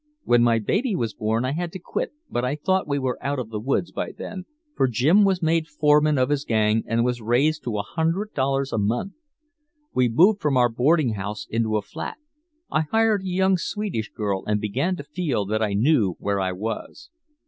When 0.23 0.41
my 0.41 0.57
baby 0.57 0.95
was 0.95 1.13
born 1.13 1.45
I 1.45 1.51
had 1.51 1.71
to 1.73 1.79
quit 1.79 2.11
but 2.27 2.43
I 2.43 2.55
thought 2.55 2.87
we 2.87 2.97
were 2.97 3.19
out 3.23 3.37
of 3.37 3.51
the 3.51 3.59
woods 3.59 3.91
by 3.91 4.11
then, 4.11 4.45
for 4.75 4.87
Jim 4.87 5.23
was 5.25 5.43
made 5.43 5.67
foreman 5.67 6.17
of 6.17 6.31
his 6.31 6.43
gang 6.43 6.83
and 6.87 7.05
was 7.05 7.21
raised 7.21 7.63
to 7.65 7.77
a 7.77 7.83
hundred 7.83 8.33
dollars 8.33 8.73
a 8.73 8.79
month. 8.79 9.13
We 9.93 10.09
moved 10.09 10.41
from 10.41 10.57
our 10.57 10.69
boarding 10.69 11.13
house 11.13 11.45
into 11.51 11.77
a 11.77 11.83
flat. 11.83 12.17
I 12.71 12.81
hired 12.89 13.21
a 13.21 13.27
young 13.27 13.57
Swedish 13.59 14.09
girl 14.11 14.43
and 14.47 14.59
began 14.59 14.95
to 14.95 15.03
feel 15.03 15.45
that 15.45 15.61
I 15.61 15.73
knew 15.73 16.15
where 16.17 16.39
I 16.39 16.51
was. 16.51 17.11